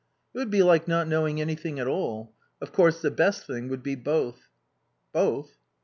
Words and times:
"It 0.33 0.39
would 0.39 0.49
be 0.49 0.63
like 0.63 0.87
not 0.87 1.07
knowing 1.07 1.39
anything 1.39 1.77
at 1.79 1.85
all... 1.85 2.33
Of 2.59 2.71
course, 2.71 3.01
the 3.03 3.11
best 3.11 3.45
thing 3.45 3.67
would 3.67 3.83
be 3.83 3.93
both." 3.93 4.49
"Both?" 5.11 5.59